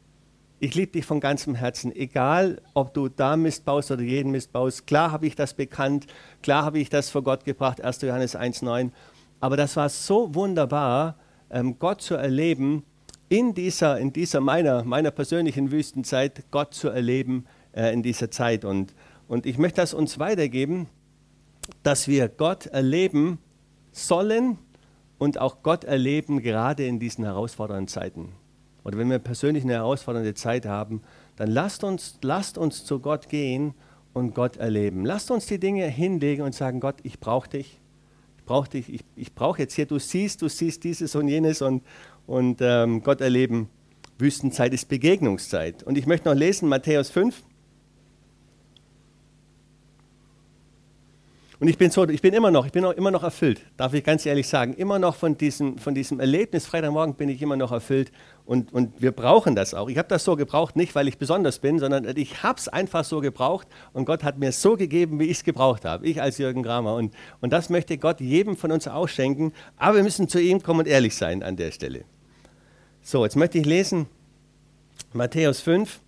[0.59, 4.51] ich liebe dich von ganzem Herzen, egal ob du da Mist baust oder jeden Mist
[4.51, 4.87] baust.
[4.87, 6.07] Klar habe ich das bekannt,
[6.41, 8.01] klar habe ich das vor Gott gebracht, 1.
[8.01, 8.91] Johannes 1,9.
[9.39, 11.17] Aber das war so wunderbar,
[11.49, 12.83] ähm, Gott zu erleben,
[13.27, 18.65] in dieser, in dieser meiner, meiner persönlichen Wüstenzeit, Gott zu erleben äh, in dieser Zeit.
[18.65, 18.93] Und,
[19.27, 20.87] und ich möchte das uns weitergeben,
[21.83, 23.39] dass wir Gott erleben
[23.91, 24.57] sollen
[25.17, 28.33] und auch Gott erleben, gerade in diesen herausfordernden Zeiten
[28.85, 31.01] oder wenn wir persönlich eine herausfordernde Zeit haben,
[31.35, 33.73] dann lasst uns, lasst uns zu Gott gehen
[34.13, 35.05] und Gott erleben.
[35.05, 37.79] Lasst uns die Dinge hinlegen und sagen, Gott, ich brauche dich.
[38.37, 38.93] Ich brauche dich.
[38.93, 41.83] Ich, ich brauche jetzt hier, du siehst, du siehst dieses und jenes und,
[42.27, 43.69] und ähm, Gott erleben.
[44.19, 45.81] Wüstenzeit ist Begegnungszeit.
[45.81, 47.41] Und ich möchte noch lesen, Matthäus 5,
[51.59, 53.93] Und ich bin so, ich bin immer noch, ich bin auch immer noch erfüllt, darf
[53.93, 54.73] ich ganz ehrlich sagen.
[54.73, 58.11] Immer noch von diesem, von diesem Erlebnis Freitagmorgen bin ich immer noch erfüllt
[58.45, 59.87] und, und wir brauchen das auch.
[59.87, 63.05] Ich habe das so gebraucht, nicht weil ich besonders bin, sondern ich habe es einfach
[63.05, 66.05] so gebraucht und Gott hat mir so gegeben, wie ich es gebraucht habe.
[66.05, 66.95] Ich als Jürgen Kramer.
[66.95, 69.53] Und, und das möchte Gott jedem von uns ausschenken.
[69.77, 72.03] Aber wir müssen zu ihm kommen und ehrlich sein an der Stelle.
[73.01, 74.07] So, jetzt möchte ich lesen
[75.13, 76.01] Matthäus 5,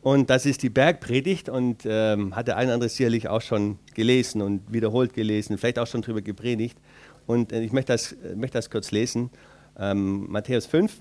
[0.00, 3.78] und das ist die Bergpredigt und ähm, hat der eine oder andere sicherlich auch schon
[3.94, 6.78] gelesen und wiederholt gelesen, vielleicht auch schon darüber gepredigt.
[7.26, 9.30] Und äh, ich möchte das, äh, möchte das kurz lesen.
[9.78, 11.00] Ähm, Matthäus 5,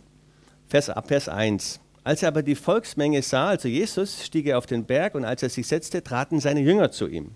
[0.68, 1.80] Vers, ab Vers 1.
[2.04, 5.44] Als er aber die Volksmenge sah, also Jesus, stieg er auf den Berg und als
[5.44, 7.32] er sich setzte, traten seine Jünger zu ihm.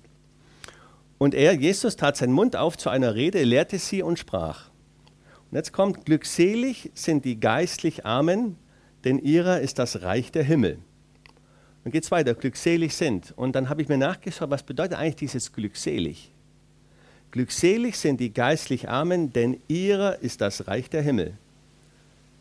[1.17, 4.71] Und er, Jesus, tat seinen Mund auf zu einer Rede, lehrte sie und sprach.
[5.51, 8.57] Und jetzt kommt, glückselig sind die geistlich Armen,
[9.03, 10.79] denn ihrer ist das Reich der Himmel.
[11.83, 13.33] Dann geht es weiter, glückselig sind.
[13.35, 16.31] Und dann habe ich mir nachgeschaut, was bedeutet eigentlich dieses glückselig?
[17.31, 21.33] Glückselig sind die geistlich Armen, denn ihrer ist das Reich der Himmel.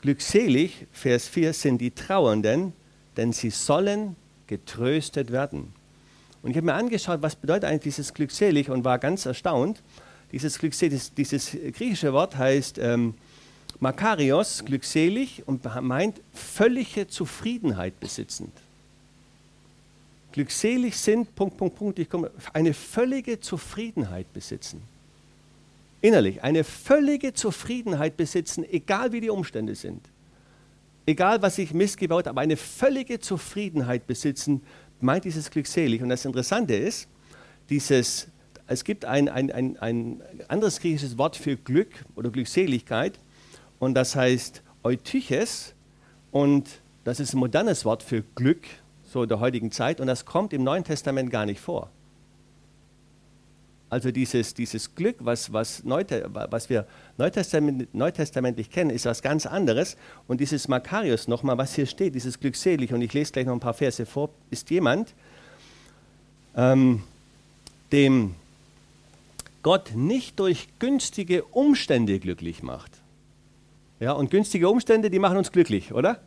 [0.02, 2.72] Glückselig, Vers 4, sind die Trauernden,
[3.16, 5.72] denn sie sollen getröstet werden.
[6.42, 9.82] Und ich habe mir angeschaut, was bedeutet eigentlich dieses glückselig und war ganz erstaunt.
[10.32, 13.14] Dieses glückselig, dieses griechische Wort heißt ähm,
[13.78, 18.52] Makarios, glückselig und meint völlige Zufriedenheit besitzend
[20.32, 24.82] glückselig sind, Punkt, Punkt, Punkt, ich komme, eine völlige Zufriedenheit besitzen.
[26.00, 30.08] Innerlich, eine völlige Zufriedenheit besitzen, egal wie die Umstände sind.
[31.06, 34.62] Egal, was ich missgebaut habe, eine völlige Zufriedenheit besitzen,
[35.00, 36.02] meint dieses glückselig.
[36.02, 37.08] Und das Interessante ist,
[37.68, 38.28] dieses,
[38.66, 43.18] es gibt ein, ein, ein, ein anderes griechisches Wort für Glück oder Glückseligkeit
[43.78, 45.74] und das heißt Eutyches
[46.30, 46.68] und
[47.04, 48.64] das ist ein modernes Wort für Glück
[49.10, 51.90] so der heutigen Zeit, und das kommt im Neuen Testament gar nicht vor.
[53.88, 56.86] Also dieses, dieses Glück, was, was, Neute, was wir
[57.18, 59.96] Neutestament, neutestamentlich kennen, ist was ganz anderes.
[60.28, 63.60] Und dieses Makarios nochmal, was hier steht, dieses glückselig, und ich lese gleich noch ein
[63.60, 65.12] paar Verse vor, ist jemand,
[66.54, 67.02] ähm,
[67.90, 68.36] dem
[69.64, 72.92] Gott nicht durch günstige Umstände glücklich macht.
[73.98, 76.20] Ja, und günstige Umstände, die machen uns glücklich, oder?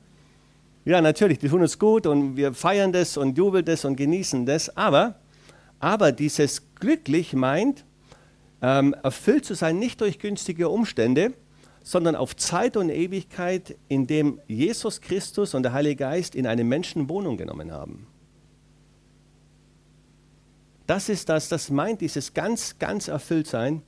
[0.85, 4.45] Ja, natürlich, die tun uns gut und wir feiern das und jubeln das und genießen
[4.45, 4.75] das.
[4.75, 5.15] Aber,
[5.79, 7.85] aber dieses glücklich meint,
[8.61, 11.33] ähm, erfüllt zu sein nicht durch günstige Umstände,
[11.83, 16.67] sondern auf Zeit und Ewigkeit, in dem Jesus Christus und der Heilige Geist in einem
[16.67, 18.07] Menschen Wohnung genommen haben.
[20.85, 23.81] Das ist das, das meint dieses ganz, ganz erfüllt sein.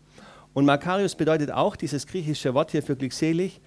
[0.54, 3.60] Und Makarios bedeutet auch, dieses griechische Wort hier für glückselig,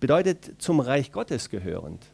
[0.00, 2.04] bedeutet zum Reich Gottes gehörend.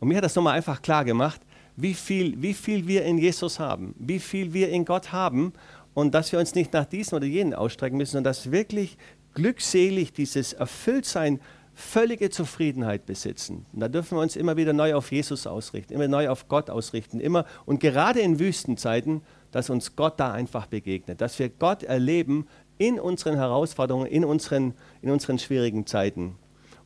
[0.00, 1.40] Und mir hat das nochmal einfach klar gemacht,
[1.76, 5.52] wie viel, wie viel wir in Jesus haben, wie viel wir in Gott haben
[5.94, 8.98] und dass wir uns nicht nach diesen oder jenen ausstrecken müssen, sondern dass wirklich
[9.34, 11.40] glückselig dieses Erfülltsein
[11.74, 13.64] völlige Zufriedenheit besitzen.
[13.72, 16.70] Und da dürfen wir uns immer wieder neu auf Jesus ausrichten, immer neu auf Gott
[16.70, 21.84] ausrichten, immer und gerade in Wüstenzeiten, dass uns Gott da einfach begegnet, dass wir Gott
[21.84, 26.34] erleben in unseren Herausforderungen, in unseren, in unseren schwierigen Zeiten.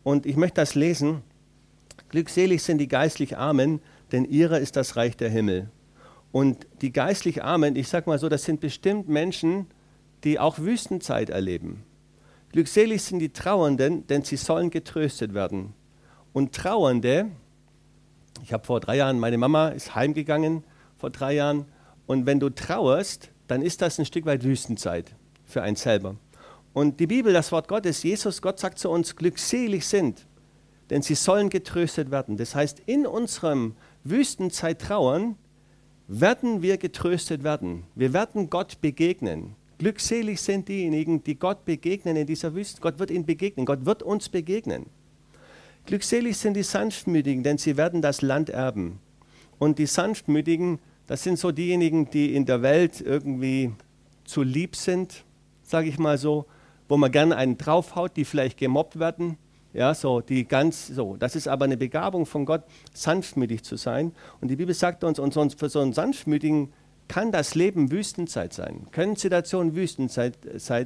[0.03, 1.23] Und ich möchte das lesen.
[2.13, 3.81] Glückselig sind die geistlich Armen,
[4.13, 5.71] denn ihrer ist das Reich der Himmel.
[6.31, 9.67] Und die geistlich Armen, ich sage mal so, das sind bestimmt Menschen,
[10.23, 11.85] die auch Wüstenzeit erleben.
[12.53, 15.73] Glückselig sind die Trauernden, denn sie sollen getröstet werden.
[16.35, 17.31] Und Trauernde,
[18.43, 20.65] ich habe vor drei Jahren, meine Mama ist heimgegangen
[20.99, 21.65] vor drei Jahren.
[22.07, 25.15] Und wenn du trauerst, dann ist das ein Stück weit Wüstenzeit
[25.47, 26.17] für einen selber.
[26.75, 30.27] Und die Bibel, das Wort Gottes, Jesus, Gott sagt zu uns, glückselig sind,
[30.91, 32.37] denn sie sollen getröstet werden.
[32.37, 35.37] Das heißt, in unserem Wüstenzeit trauern,
[36.09, 37.85] werden wir getröstet werden.
[37.95, 39.55] Wir werden Gott begegnen.
[39.79, 42.81] Glückselig sind diejenigen, die Gott begegnen in dieser Wüste.
[42.81, 43.67] Gott wird ihnen begegnen.
[43.67, 44.87] Gott wird uns begegnen.
[45.87, 49.01] Glückselig sind die Sanftmütigen, denn sie werden das Land erben.
[49.59, 53.73] Und die Sanftmütigen, das sind so diejenigen, die in der Welt irgendwie
[54.25, 55.25] zu lieb sind,
[55.63, 56.47] sage ich mal so,
[56.89, 59.39] wo man gerne einen draufhaut, die vielleicht gemobbt werden.
[59.73, 61.17] Ja, so, die ganz, so.
[61.17, 64.13] Das ist aber eine Begabung von Gott, sanftmütig zu sein.
[64.41, 66.73] Und die Bibel sagt uns, und für so einen Sanftmütigen
[67.09, 70.39] kann das Leben Wüstenzeit sein, können Situationen Wüstenzeit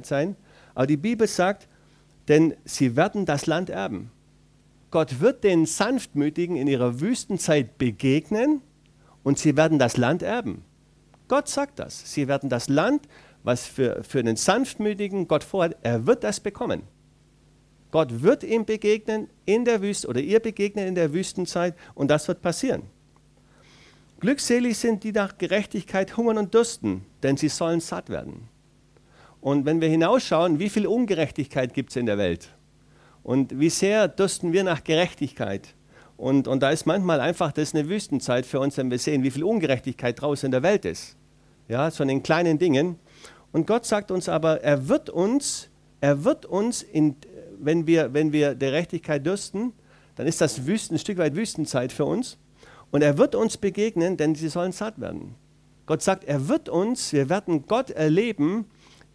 [0.05, 0.35] sein,
[0.73, 1.67] aber die Bibel sagt,
[2.27, 4.11] denn sie werden das Land erben.
[4.91, 8.61] Gott wird den Sanftmütigen in ihrer Wüstenzeit begegnen
[9.23, 10.63] und sie werden das Land erben.
[11.27, 12.13] Gott sagt das.
[12.13, 13.07] Sie werden das Land,
[13.43, 16.83] was für, für den Sanftmütigen Gott vorhat, er wird das bekommen.
[17.91, 22.27] Gott wird ihm begegnen in der Wüste oder ihr begegnen in der Wüstenzeit und das
[22.27, 22.83] wird passieren.
[24.19, 28.49] Glückselig sind die nach Gerechtigkeit hungern und dürsten, denn sie sollen satt werden.
[29.41, 32.49] Und wenn wir hinausschauen, wie viel Ungerechtigkeit gibt es in der Welt
[33.23, 35.75] und wie sehr dürsten wir nach Gerechtigkeit.
[36.17, 39.21] Und, und da ist manchmal einfach, das ist eine Wüstenzeit für uns, wenn wir sehen,
[39.23, 41.15] wie viel Ungerechtigkeit draußen in der Welt ist.
[41.67, 42.97] Ja, so in den kleinen Dingen.
[43.51, 45.69] Und Gott sagt uns aber, er wird uns,
[46.01, 47.15] er wird uns, in,
[47.59, 49.73] wenn, wir, wenn wir der Gerechtigkeit dürsten,
[50.15, 52.37] dann ist das Wüsten, ein Stück weit Wüstenzeit für uns.
[52.91, 55.35] Und er wird uns begegnen, denn sie sollen satt werden.
[55.85, 58.65] Gott sagt, er wird uns, wir werden Gott erleben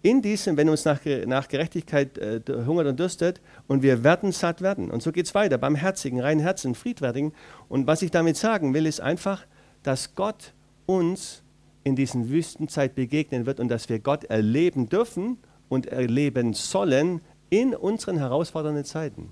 [0.03, 4.61] in diesem, wenn uns nach, nach Gerechtigkeit äh, hungert und dürstet, und wir werden satt
[4.61, 4.91] werden.
[4.91, 7.33] Und so geht es weiter, beim Herzigen, reinen Herzen, friedfertigen.
[7.69, 9.47] Und was ich damit sagen will, ist einfach,
[9.83, 10.55] dass Gott
[10.87, 11.43] uns
[11.85, 17.21] in diesen Wüstenzeit begegnen wird und dass wir Gott erleben dürfen und erleben sollen
[17.53, 19.29] in unseren herausfordernden Zeiten.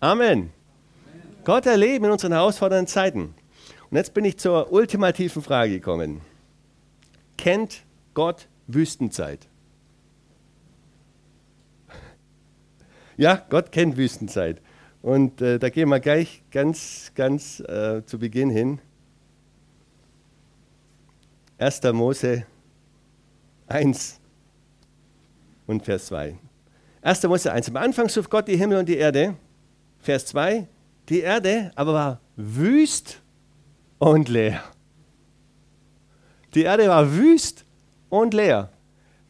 [0.00, 0.54] Amen.
[1.44, 3.34] Gott erleben in unseren herausfordernden Zeiten.
[3.90, 6.22] Und jetzt bin ich zur ultimativen Frage gekommen.
[7.36, 7.82] Kennt
[8.14, 9.46] Gott Wüstenzeit?
[13.18, 14.62] Ja, Gott kennt Wüstenzeit.
[15.02, 18.80] Und äh, da gehen wir gleich ganz, ganz äh, zu Beginn hin.
[21.58, 21.82] 1.
[21.92, 22.46] Mose
[23.66, 24.17] 1
[25.68, 26.36] und Vers 2.
[27.02, 27.22] 1.
[27.24, 27.68] Mose 1.
[27.68, 29.36] Am Anfang schuf Gott die Himmel und die Erde.
[30.00, 30.66] Vers 2.
[31.08, 33.20] Die Erde aber war wüst
[33.98, 34.64] und leer.
[36.54, 37.64] Die Erde war wüst
[38.08, 38.70] und leer.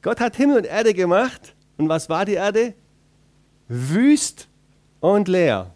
[0.00, 1.54] Gott hat Himmel und Erde gemacht.
[1.76, 2.74] Und was war die Erde?
[3.66, 4.48] Wüst
[5.00, 5.74] und leer.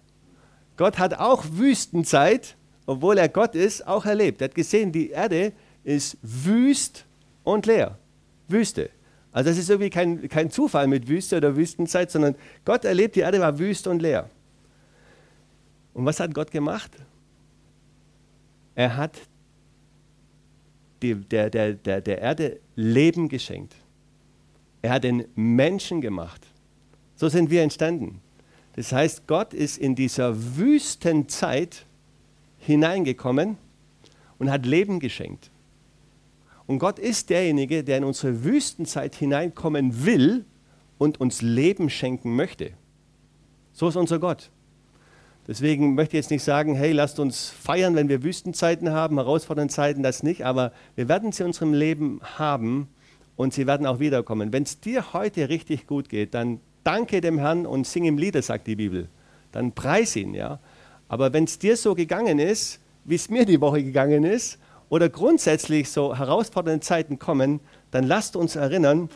[0.76, 4.40] Gott hat auch Wüstenzeit, obwohl er Gott ist, auch erlebt.
[4.40, 5.52] Er hat gesehen, die Erde
[5.84, 7.04] ist wüst
[7.44, 7.98] und leer.
[8.48, 8.90] Wüste.
[9.32, 13.20] Also das ist irgendwie kein, kein Zufall mit Wüste oder Wüstenzeit, sondern Gott erlebt, die
[13.20, 14.28] Erde war wüst und leer.
[15.94, 16.90] Und was hat Gott gemacht?
[18.74, 19.18] Er hat
[21.02, 23.74] die, der, der, der, der Erde Leben geschenkt.
[24.82, 26.46] Er hat den Menschen gemacht.
[27.16, 28.20] So sind wir entstanden.
[28.74, 31.86] Das heißt, Gott ist in dieser Wüstenzeit
[32.58, 33.58] hineingekommen
[34.38, 35.51] und hat Leben geschenkt.
[36.72, 40.46] Und Gott ist derjenige, der in unsere Wüstenzeit hineinkommen will
[40.96, 42.70] und uns Leben schenken möchte.
[43.74, 44.50] So ist unser Gott.
[45.46, 49.70] Deswegen möchte ich jetzt nicht sagen, hey, lasst uns feiern, wenn wir Wüstenzeiten haben, herausfordernde
[49.70, 52.88] Zeiten, das nicht, aber wir werden sie in unserem Leben haben
[53.36, 54.54] und sie werden auch wiederkommen.
[54.54, 58.40] Wenn es dir heute richtig gut geht, dann danke dem Herrn und sing ihm Lieder,
[58.40, 59.10] sagt die Bibel.
[59.50, 60.58] Dann preis ihn, ja.
[61.06, 64.58] Aber wenn es dir so gegangen ist, wie es mir die Woche gegangen ist,
[64.92, 69.08] oder grundsätzlich so herausfordernde Zeiten kommen, dann lasst uns erinnern,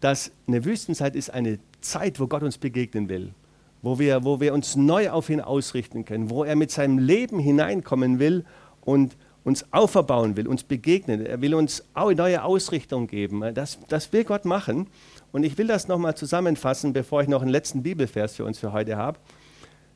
[0.00, 3.34] dass eine Wüstenzeit ist eine Zeit, wo Gott uns begegnen will
[3.82, 7.38] wo wir, wo wir uns neu auf ihn ausrichten können, wo er mit seinem Leben
[7.38, 8.44] hineinkommen will
[8.80, 11.24] und uns auferbauen will, uns begegnen.
[11.24, 13.54] Er will uns neue Ausrichtung geben.
[13.54, 14.88] Das, das will Gott machen.
[15.30, 18.72] Und ich will das nochmal zusammenfassen, bevor ich noch einen letzten Bibelvers für uns für
[18.72, 19.18] heute habe.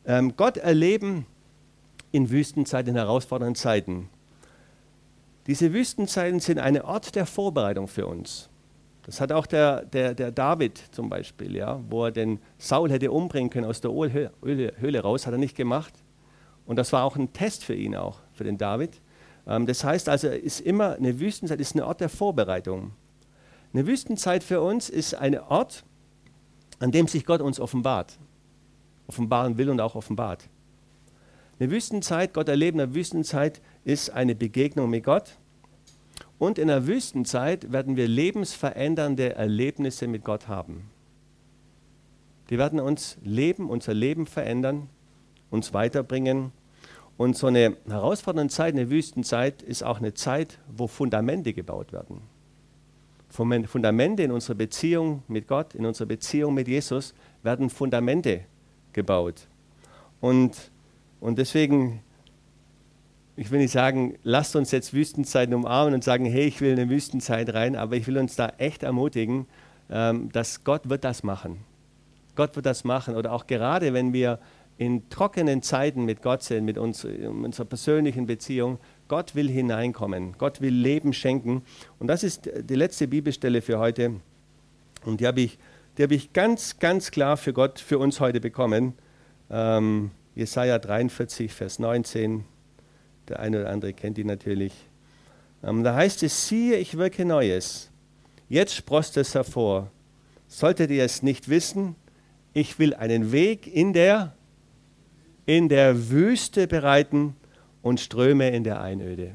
[0.07, 1.27] Ähm, Gott erleben
[2.13, 4.09] in Wüstenzeiten, in herausfordernden Zeiten.
[5.47, 8.49] Diese Wüstenzeiten sind ein Ort der Vorbereitung für uns.
[9.05, 13.11] Das hat auch der, der, der David zum Beispiel, ja, wo er den Saul hätte
[13.11, 15.93] umbringen können aus der Höhle, raus, hat er nicht gemacht.
[16.67, 19.01] Und das war auch ein Test für ihn auch, für den David.
[19.47, 22.93] Ähm, das heißt also, ist immer eine Wüstenzeit ist ein Ort der Vorbereitung.
[23.73, 25.85] Eine Wüstenzeit für uns ist ein Ort,
[26.79, 28.19] an dem sich Gott uns offenbart,
[29.09, 30.49] offenbaren will und auch offenbart.
[31.63, 35.39] Eine Wüstenzeit, Gott erleben, eine Wüstenzeit ist eine Begegnung mit Gott.
[36.37, 40.91] Und in der Wüstenzeit werden wir lebensverändernde Erlebnisse mit Gott haben.
[42.51, 44.89] Die werden uns Leben, unser Leben verändern,
[45.51, 46.51] uns weiterbringen.
[47.17, 52.23] Und so eine herausfordernde Zeit, eine Wüstenzeit, ist auch eine Zeit, wo Fundamente gebaut werden.
[53.29, 58.47] Fundamente in unserer Beziehung mit Gott, in unserer Beziehung mit Jesus, werden Fundamente
[58.93, 59.47] gebaut.
[60.21, 60.72] Und,
[61.23, 62.03] und deswegen
[63.37, 66.79] ich will nicht sagen, lasst uns jetzt Wüstenzeiten umarmen und sagen, hey, ich will in
[66.79, 69.47] eine Wüstenzeit rein, aber ich will uns da echt ermutigen,
[69.91, 71.65] ähm, dass Gott wird das machen.
[72.37, 73.17] Gott wird das machen.
[73.17, 74.39] Oder auch gerade, wenn wir
[74.79, 80.35] in trockenen Zeiten mit Gott sind, mit uns, unserer persönlichen Beziehung, Gott will hineinkommen.
[80.39, 81.63] Gott will Leben schenken.
[81.99, 84.13] Und das ist die letzte Bibelstelle für heute.
[85.05, 85.59] Und die habe ich,
[85.99, 88.95] hab ich ganz, ganz klar für Gott, für uns heute bekommen.
[89.51, 92.45] Ähm, Jesaja 43, Vers 19.
[93.29, 94.73] Der eine oder andere kennt ihn natürlich.
[95.63, 97.91] Ähm, da heißt es, siehe, ich wirke Neues.
[98.49, 99.91] Jetzt sproßt es hervor.
[100.49, 101.97] Solltet ihr es nicht wissen,
[102.55, 104.35] ich will einen Weg in der,
[105.47, 107.35] in der Wüste bereiten
[107.81, 109.33] und Ströme in der Einöde.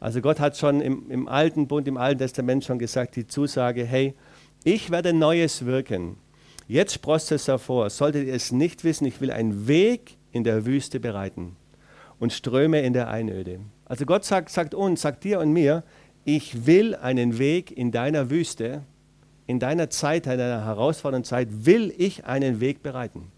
[0.00, 3.84] Also Gott hat schon im, im Alten Bund, im Alten Testament schon gesagt, die Zusage,
[3.84, 4.14] hey,
[4.62, 6.16] ich werde Neues wirken.
[6.68, 7.88] Jetzt sproßt es hervor.
[7.88, 11.56] Solltet ihr es nicht wissen, ich will einen Weg in der Wüste bereiten
[12.18, 13.60] und Ströme in der Einöde.
[13.86, 15.82] Also Gott sagt, sagt uns, sagt dir und mir,
[16.26, 18.82] ich will einen Weg in deiner Wüste,
[19.46, 23.32] in deiner Zeit, in deiner herausfordernden Zeit, will ich einen Weg bereiten.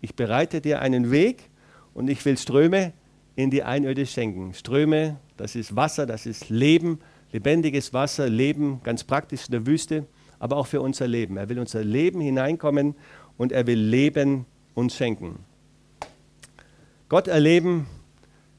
[0.00, 1.50] Ich bereite dir einen Weg
[1.94, 2.92] und ich will Ströme
[3.36, 4.54] in die Einöde schenken.
[4.54, 6.98] Ströme, das ist Wasser, das ist Leben,
[7.30, 10.06] lebendiges Wasser, Leben, ganz praktisch in der Wüste,
[10.40, 11.36] aber auch für unser Leben.
[11.36, 12.96] Er will unser Leben hineinkommen
[13.38, 15.38] und er will Leben uns schenken.
[17.08, 17.86] Gott erleben,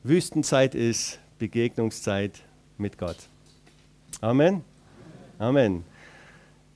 [0.04, 2.40] Wüstenzeit ist Begegnungszeit
[2.78, 3.18] mit Gott.
[4.22, 4.64] Amen.
[5.40, 5.84] Amen.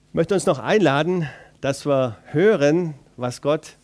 [0.10, 1.28] Ich möchte uns noch einladen,
[1.62, 3.78] dass wir hören, was Gott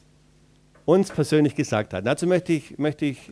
[0.86, 2.06] uns persönlich gesagt hat.
[2.06, 3.32] Dazu möchte ich, möchte ich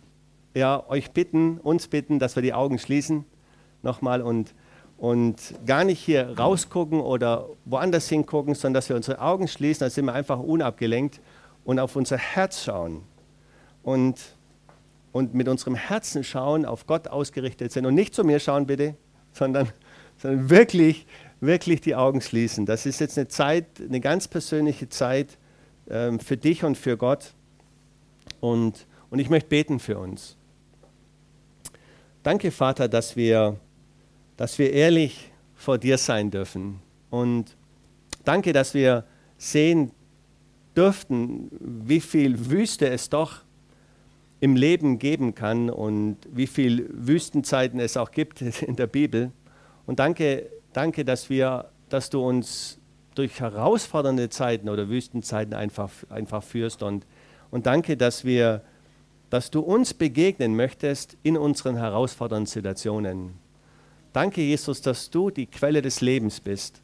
[0.53, 3.25] ja, euch bitten, uns bitten, dass wir die Augen schließen
[3.81, 4.53] nochmal und,
[4.99, 5.35] und
[5.65, 10.05] gar nicht hier rausgucken oder woanders hingucken, sondern dass wir unsere Augen schließen, dann sind
[10.05, 11.21] wir einfach unabgelenkt
[11.63, 13.03] und auf unser Herz schauen.
[13.81, 14.19] Und
[15.11, 18.95] und mit unserem Herzen schauen, auf Gott ausgerichtet sind und nicht zu mir schauen, bitte,
[19.31, 19.69] sondern,
[20.17, 21.05] sondern wirklich,
[21.39, 22.65] wirklich die Augen schließen.
[22.65, 25.37] Das ist jetzt eine Zeit, eine ganz persönliche Zeit
[25.89, 27.33] ähm, für dich und für Gott.
[28.39, 30.37] Und, und ich möchte beten für uns.
[32.21, 33.57] Danke, Vater, dass wir,
[34.39, 36.79] dass wir ehrlich vor dir sein dürfen.
[37.09, 37.57] Und
[38.23, 39.03] danke, dass wir
[39.37, 39.91] sehen
[40.77, 43.41] dürften, wie viel Wüste es doch
[44.39, 49.33] im Leben geben kann und wie viele Wüstenzeiten es auch gibt in der Bibel.
[49.85, 52.79] Und danke, danke, dass wir, dass du uns
[53.15, 57.05] durch herausfordernde Zeiten oder Wüstenzeiten einfach, einfach führst und,
[57.51, 58.63] und danke, dass wir,
[59.31, 63.48] dass du uns begegnen möchtest in unseren herausfordernden Situationen.
[64.13, 66.81] Danke, Jesus, dass du die Quelle des Lebens bist.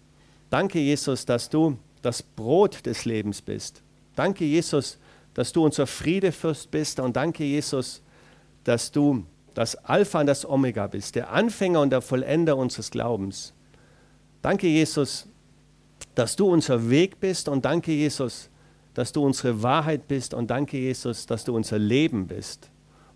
[0.49, 3.81] Danke, Jesus, dass du das Brot des Lebens bist.
[4.15, 4.97] Danke, Jesus,
[5.33, 6.99] dass du unser Friedefürst bist.
[6.99, 8.01] Und danke, Jesus,
[8.63, 13.53] dass du das Alpha und das Omega bist, der Anfänger und der Vollender unseres Glaubens.
[14.41, 15.27] Danke, Jesus,
[16.13, 17.49] dass du unser Weg bist.
[17.49, 18.49] Und danke, Jesus,
[18.93, 20.33] dass du unsere Wahrheit bist.
[20.33, 22.69] Und danke, Jesus, dass du unser Leben bist.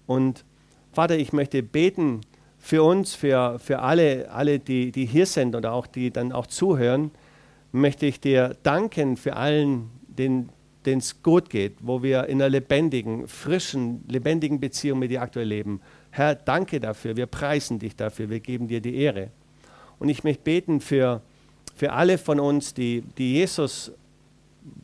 [0.08, 0.44] Und
[0.92, 2.22] Vater, ich möchte beten
[2.60, 6.46] für uns, für, für alle, alle die, die hier sind oder auch die dann auch
[6.46, 7.12] zuhören,
[7.72, 10.50] möchte ich dir danken für allen, den,
[10.86, 15.48] denen es gut geht, wo wir in einer lebendigen, frischen, lebendigen Beziehung mit dir aktuell
[15.48, 15.82] leben.
[16.12, 19.30] Herr, danke dafür, wir preisen dich dafür, wir geben dir die Ehre.
[19.98, 21.22] Und ich möchte beten für,
[21.76, 23.92] für alle von uns, die, die Jesus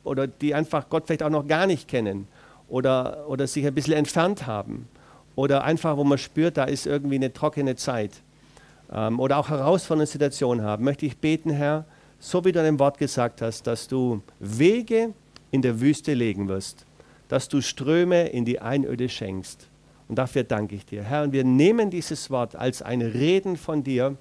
[0.04, 2.28] oder die einfach Gott vielleicht auch noch gar nicht kennen
[2.68, 4.88] oder, oder sich ein bisschen entfernt haben
[5.36, 8.12] oder einfach, wo man spürt, da ist irgendwie eine trockene Zeit
[8.92, 11.86] ähm, oder auch herausfordernde Situationen haben, möchte ich beten, Herr,
[12.20, 15.14] so wie du in dem Wort gesagt hast, dass du Wege
[15.52, 16.86] in der Wüste legen wirst,
[17.28, 19.68] dass du Ströme in die Einöde schenkst.
[20.08, 21.24] Und dafür danke ich dir, Herr.
[21.24, 24.16] Und wir nehmen dieses Wort als ein Reden von dir,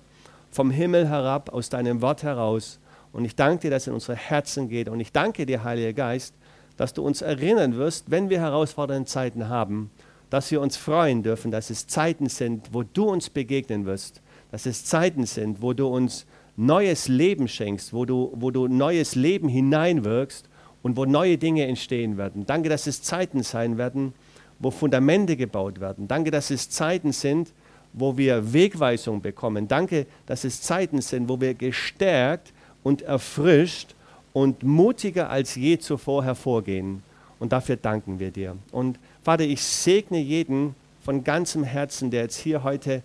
[0.51, 2.79] vom Himmel herab, aus deinem Wort heraus.
[3.13, 4.89] Und ich danke dir, dass es in unsere Herzen geht.
[4.89, 6.35] Und ich danke dir, Heiliger Geist,
[6.77, 9.91] dass du uns erinnern wirst, wenn wir herausfordernde Zeiten haben,
[10.35, 14.21] dass wir uns freuen dürfen, dass es Zeiten sind, wo du uns begegnen wirst,
[14.51, 16.27] dass es Zeiten sind, wo du uns
[16.57, 20.49] neues Leben schenkst, wo du, wo du neues Leben hineinwirkst
[20.83, 22.47] und wo neue Dinge entstehen werden.
[22.47, 24.13] Danke, dass es Zeiten sein werden,
[24.59, 26.09] wo Fundamente gebaut werden.
[26.09, 27.53] Danke, dass es Zeiten sind,
[27.93, 29.69] wo wir Wegweisung bekommen.
[29.69, 33.95] Danke, dass es Zeiten sind, wo wir gestärkt und erfrischt
[34.33, 37.05] und mutiger als je zuvor hervorgehen.
[37.39, 38.57] Und dafür danken wir dir.
[38.73, 43.03] Und Vater, ich segne jeden von ganzem Herzen, der jetzt hier heute,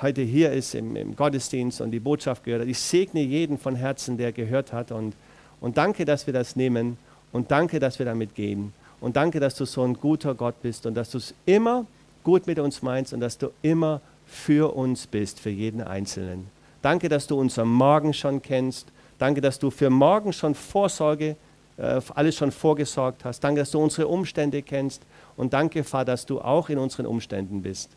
[0.00, 2.68] heute hier ist im, im Gottesdienst und die Botschaft gehört hat.
[2.68, 4.92] Ich segne jeden von Herzen, der gehört hat.
[4.92, 5.14] Und,
[5.60, 6.96] und danke, dass wir das nehmen.
[7.32, 8.72] Und danke, dass wir damit gehen.
[9.00, 11.86] Und danke, dass du so ein guter Gott bist und dass du es immer
[12.22, 16.46] gut mit uns meinst und dass du immer für uns bist, für jeden Einzelnen.
[16.82, 18.86] Danke, dass du unser Morgen schon kennst.
[19.18, 21.34] Danke, dass du für morgen schon Vorsorge,
[21.78, 23.40] äh, alles schon vorgesorgt hast.
[23.42, 25.02] Danke, dass du unsere Umstände kennst.
[25.38, 27.90] Und danke, Vater, dass du auch in unseren Umständen bist.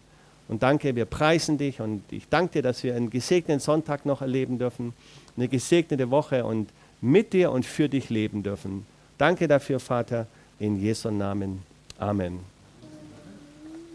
[0.48, 4.22] Und danke, wir preisen dich und ich danke dir, dass wir einen gesegneten Sonntag noch
[4.22, 4.94] erleben dürfen,
[5.36, 6.70] eine gesegnete Woche und
[7.02, 8.86] mit dir und für dich leben dürfen.
[9.18, 10.28] Danke dafür, Vater,
[10.60, 11.64] in Jesu Namen.
[11.98, 12.51] Amen.